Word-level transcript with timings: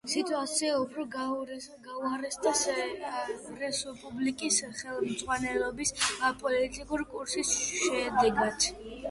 სიტუაცია 0.11 0.77
უფრო 0.83 1.03
გაუარესდა 1.15 2.53
რესპუბლიკის 3.59 4.59
ხელმძღვანელობის 4.81 5.95
პოლიტიკური 6.41 7.09
კურსის 7.13 7.55
შედეგად. 7.69 8.69